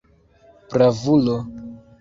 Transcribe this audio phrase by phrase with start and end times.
[0.71, 1.37] Bravulo!